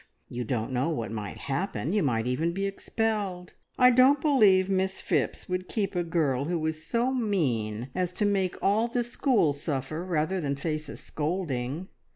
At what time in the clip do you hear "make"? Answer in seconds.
8.25-8.57